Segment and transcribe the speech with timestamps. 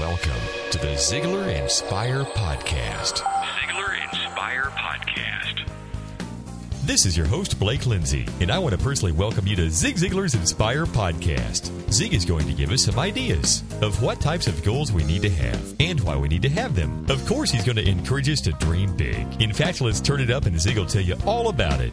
[0.00, 3.18] Welcome to the Ziglar Inspire Podcast.
[3.18, 5.68] Ziglar Inspire Podcast.
[6.84, 9.96] This is your host, Blake Lindsay, and I want to personally welcome you to Zig
[9.96, 11.70] Ziglar's Inspire Podcast.
[11.92, 15.20] Zig is going to give us some ideas of what types of goals we need
[15.20, 17.04] to have and why we need to have them.
[17.10, 19.42] Of course, he's going to encourage us to dream big.
[19.42, 21.92] In fact, let's turn it up and Zig will tell you all about it.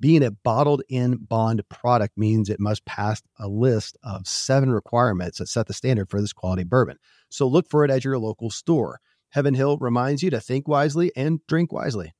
[0.00, 5.38] Being a bottled in bond product means it must pass a list of seven requirements
[5.38, 6.98] that set the standard for this quality bourbon.
[7.30, 9.00] So look for it at your local store.
[9.30, 12.12] Heaven Hill reminds you to think wisely and drink wisely.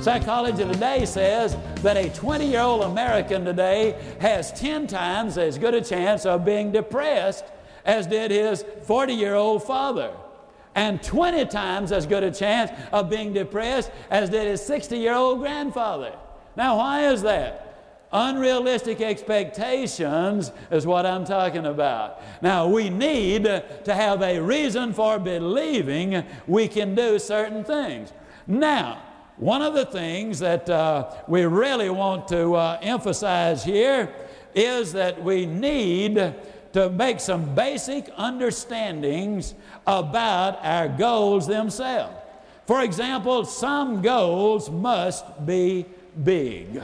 [0.00, 5.74] Psychology Today says that a 20 year old American today has 10 times as good
[5.74, 7.44] a chance of being depressed
[7.84, 10.12] as did his 40 year old father,
[10.74, 15.14] and 20 times as good a chance of being depressed as did his 60 year
[15.14, 16.16] old grandfather.
[16.56, 17.68] Now, why is that?
[18.12, 22.20] Unrealistic expectations is what I'm talking about.
[22.42, 28.12] Now, we need to have a reason for believing we can do certain things.
[28.46, 29.02] Now,
[29.38, 34.14] one of the things that uh, we really want to uh, emphasize here
[34.54, 36.34] is that we need
[36.72, 39.54] to make some basic understandings
[39.86, 42.14] about our goals themselves.
[42.66, 45.84] For example, some goals must be
[46.22, 46.80] big.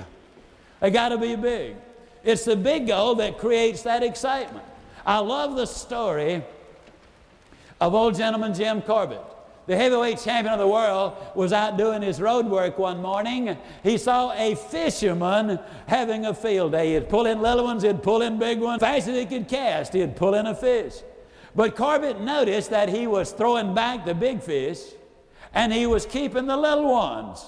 [0.80, 1.76] They got to be big.
[2.24, 4.64] It's the big goal that creates that excitement.
[5.06, 6.42] I love the story
[7.80, 9.22] of old gentleman Jim Corbett.
[9.68, 13.54] The heavyweight champion of the world was out doing his road work one morning.
[13.82, 16.94] He saw a fisherman having a field day.
[16.94, 18.80] He'd pull in little ones, he'd pull in big ones.
[18.80, 20.94] Fast as he could cast, he'd pull in a fish.
[21.54, 24.78] But Corbett noticed that he was throwing back the big fish
[25.52, 27.44] and he was keeping the little ones.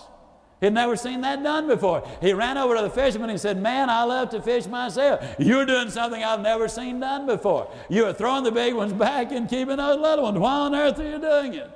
[0.61, 2.07] He'd never seen that done before.
[2.21, 5.25] He ran over to the fisherman and said, Man, I love to fish myself.
[5.39, 7.73] You're doing something I've never seen done before.
[7.89, 10.39] You are throwing the big ones back and keeping those little ones.
[10.39, 11.71] Why on earth are you doing it?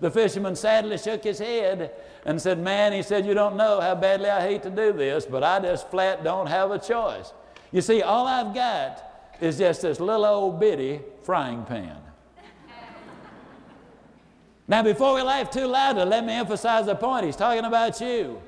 [0.00, 1.92] The fisherman sadly shook his head
[2.24, 5.26] and said, Man, he said, You don't know how badly I hate to do this,
[5.26, 7.32] but I just flat don't have a choice.
[7.70, 9.04] You see, all I've got
[9.40, 11.96] is just this little old bitty frying pan.
[14.66, 17.26] Now, before we laugh too loudly, let me emphasize the point.
[17.26, 18.40] He's talking about you,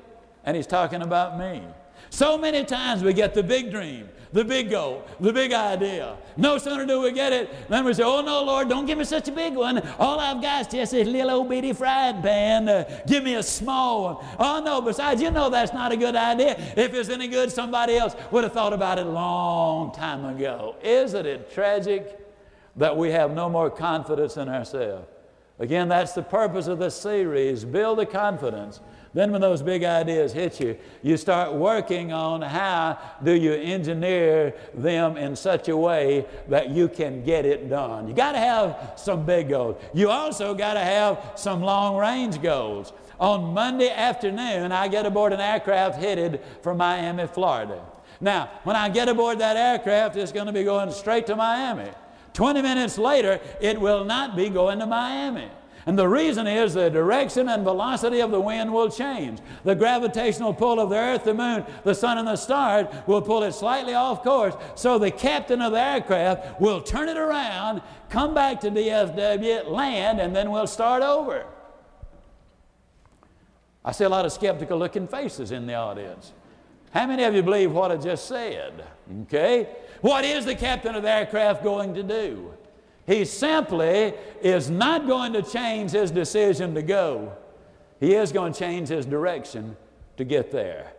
[0.45, 1.61] and he's talking about me.
[2.09, 6.17] So many times we get the big dream, the big goal, the big idea.
[6.37, 9.03] No sooner do we get it, then we say, Oh no, Lord, don't give me
[9.03, 9.79] such a big one.
[9.99, 12.69] All I've got is just this little old bitty frying pan.
[12.69, 14.25] Uh, give me a small one.
[14.39, 16.55] Oh no, besides, you know that's not a good idea.
[16.77, 20.75] If it's any good, somebody else would have thought about it a long time ago.
[20.83, 22.19] Isn't it tragic
[22.75, 25.07] that we have no more confidence in ourselves?
[25.59, 28.79] Again, that's the purpose of this series build the confidence.
[29.13, 34.55] Then, when those big ideas hit you, you start working on how do you engineer
[34.73, 38.07] them in such a way that you can get it done.
[38.07, 39.79] You got to have some big goals.
[39.93, 42.91] You also got to have some long range goals.
[43.19, 47.85] On Monday afternoon, I get aboard an aircraft headed for Miami, Florida.
[48.19, 51.91] Now, when I get aboard that aircraft, it's going to be going straight to Miami.
[52.33, 55.49] 20 minutes later, it will not be going to Miami.
[55.85, 59.39] And the reason is the direction and velocity of the wind will change.
[59.65, 63.43] The gravitational pull of the earth, the moon, the sun, and the stars will pull
[63.43, 64.55] it slightly off course.
[64.75, 70.21] So the captain of the aircraft will turn it around, come back to DFW, land,
[70.21, 71.45] and then we'll start over.
[73.83, 76.31] I see a lot of skeptical looking faces in the audience.
[76.91, 78.85] How many of you believe what I just said?
[79.23, 79.67] Okay?
[79.99, 82.53] What is the captain of the aircraft going to do?
[83.05, 87.33] He simply is not going to change his decision to go.
[87.99, 89.75] He is going to change his direction
[90.17, 90.93] to get there.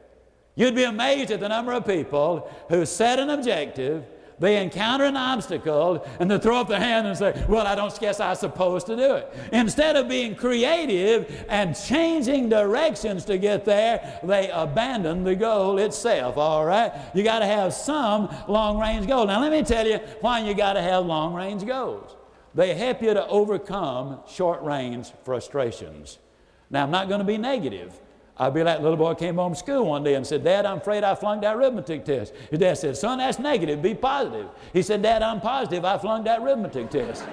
[0.54, 4.04] You'd be amazed at the number of people who set an objective,
[4.38, 7.98] They encounter an obstacle and they throw up their hand and say, Well, I don't
[8.00, 9.32] guess I'm supposed to do it.
[9.52, 16.36] Instead of being creative and changing directions to get there, they abandon the goal itself,
[16.36, 16.92] all right?
[17.14, 19.26] You got to have some long range goal.
[19.26, 22.16] Now, let me tell you why you got to have long range goals.
[22.54, 26.18] They help you to overcome short range frustrations.
[26.70, 28.00] Now, I'm not going to be negative.
[28.36, 30.78] I'll be like little boy came home from school one day and said, Dad, I'm
[30.78, 32.34] afraid I flunked that arithmetic test.
[32.50, 33.80] His dad said, Son, that's negative.
[33.80, 34.48] Be positive.
[34.72, 35.84] He said, Dad, I'm positive.
[35.84, 37.24] I flunked that arithmetic test.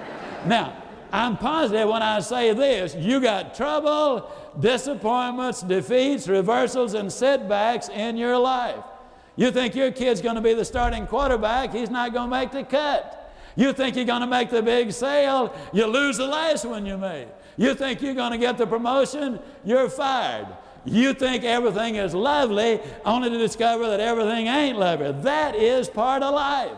[0.46, 0.76] now,
[1.12, 8.16] I'm positive when I say this you got trouble, disappointments, defeats, reversals, and setbacks in
[8.16, 8.84] your life.
[9.36, 12.52] You think your kid's going to be the starting quarterback, he's not going to make
[12.52, 13.18] the cut.
[13.56, 16.96] You think you're going to make the big sale, you lose the last one you
[16.96, 17.28] made.
[17.58, 20.46] You think you're going to get the promotion, you're fired.
[20.84, 25.12] You think everything is lovely, only to discover that everything ain't lovely.
[25.22, 26.76] That is part of life.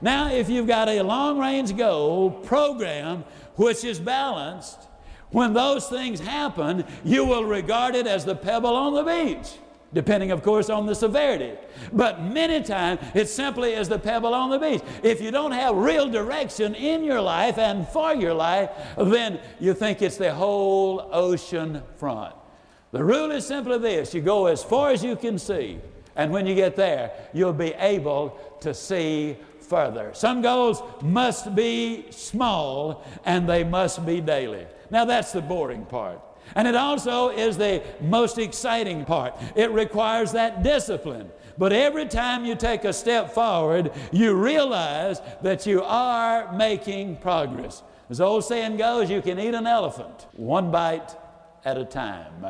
[0.00, 3.24] Now, if you've got a long range goal program
[3.54, 4.78] which is balanced,
[5.30, 9.54] when those things happen, you will regard it as the pebble on the beach,
[9.94, 11.54] depending, of course, on the severity.
[11.92, 14.82] But many times, it simply is the pebble on the beach.
[15.02, 19.72] If you don't have real direction in your life and for your life, then you
[19.72, 22.34] think it's the whole ocean front.
[22.92, 25.78] The rule is simply this you go as far as you can see,
[26.14, 30.12] and when you get there, you'll be able to see further.
[30.14, 34.66] Some goals must be small and they must be daily.
[34.90, 36.20] Now, that's the boring part.
[36.54, 39.34] And it also is the most exciting part.
[39.56, 41.30] It requires that discipline.
[41.58, 47.82] But every time you take a step forward, you realize that you are making progress.
[48.08, 51.16] As the old saying goes, you can eat an elephant one bite
[51.64, 52.46] at a time.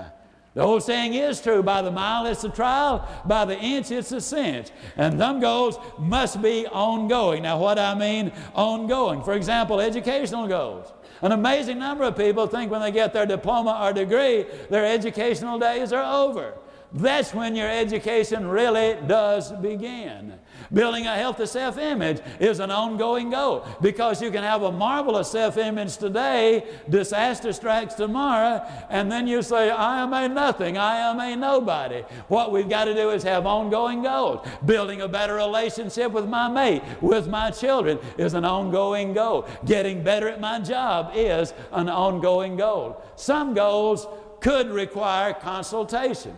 [0.56, 4.11] The old saying is true by the mile it's a trial, by the inch it's
[4.11, 4.70] a cinch.
[4.97, 7.43] And them goals must be ongoing.
[7.43, 10.91] Now, what I mean ongoing, for example, educational goals.
[11.20, 15.58] An amazing number of people think when they get their diploma or degree, their educational
[15.58, 16.55] days are over.
[16.93, 20.35] That's when your education really does begin.
[20.73, 25.31] Building a healthy self image is an ongoing goal because you can have a marvelous
[25.31, 30.97] self image today, disaster strikes tomorrow, and then you say, I am a nothing, I
[30.97, 32.03] am a nobody.
[32.29, 34.47] What we've got to do is have ongoing goals.
[34.65, 39.47] Building a better relationship with my mate, with my children is an ongoing goal.
[39.65, 43.03] Getting better at my job is an ongoing goal.
[43.17, 44.06] Some goals
[44.41, 46.37] could require consultation.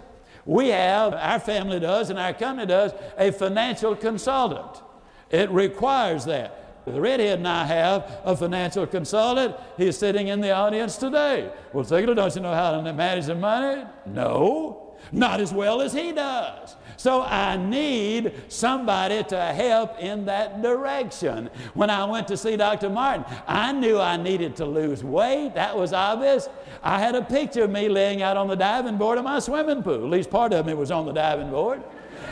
[0.48, 4.82] We have, our family does, and our company does, a financial consultant.
[5.30, 6.86] It requires that.
[6.86, 9.54] The redhead and I have a financial consultant.
[9.76, 11.52] He's sitting in the audience today.
[11.74, 13.84] Well, Ziglar, don't you know how to manage the money?
[14.06, 16.76] No, not as well as he does.
[16.96, 21.48] So I need somebody to help in that direction.
[21.74, 22.90] When I went to see Dr.
[22.90, 25.54] Martin, I knew I needed to lose weight.
[25.54, 26.48] That was obvious.
[26.82, 29.82] I had a picture of me laying out on the diving board of my swimming
[29.82, 30.04] pool.
[30.04, 31.82] At least part of me was on the diving board.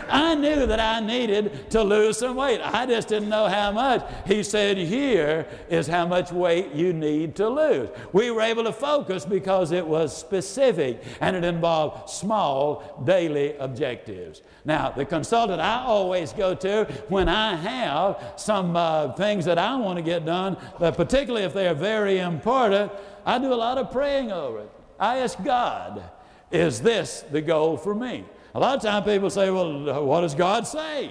[0.08, 2.60] I knew that I needed to lose some weight.
[2.62, 4.04] I just didn't know how much.
[4.26, 7.88] He said, Here is how much weight you need to lose.
[8.12, 14.42] We were able to focus because it was specific and it involved small daily objectives.
[14.64, 19.76] Now, the consultant I always go to when I have some uh, things that I
[19.76, 22.92] want to get done, but particularly if they are very important,
[23.24, 24.70] I do a lot of praying over it.
[24.98, 26.02] I ask God,
[26.50, 28.24] is this the goal for me?
[28.56, 31.10] A lot of times people say, well, what does God say?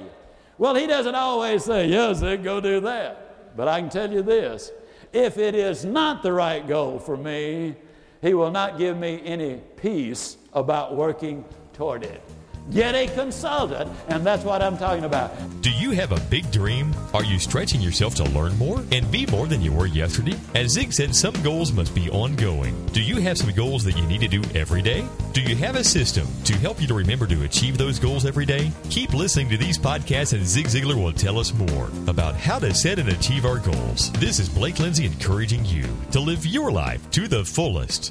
[0.58, 3.56] Well, He doesn't always say, yes, then go do that.
[3.56, 4.72] But I can tell you this
[5.14, 7.76] if it is not the right goal for me,
[8.20, 12.24] He will not give me any peace about working toward it.
[12.72, 15.32] Get a consultant, and that's what I'm talking about.
[15.62, 16.96] Do you have a big dream?
[17.14, 20.36] Are you stretching yourself to learn more and be more than you were yesterday?
[20.56, 22.74] As Zig said, some goals must be ongoing.
[22.88, 25.06] Do you have some goals that you need to do every day?
[25.34, 28.46] Do you have a system to help you to remember to achieve those goals every
[28.48, 28.72] day?
[28.90, 32.74] Keep listening to these podcasts, and Zig Ziglar will tell us more about how to
[32.74, 34.12] set and achieve our goals.
[34.14, 38.06] This is Blake Lindsay encouraging you to live your life to the fullest.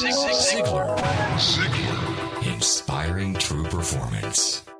[0.00, 0.98] Zig- Zig- Ziglar.
[1.38, 2.11] Ziglar.
[2.44, 4.71] Inspiring true performance.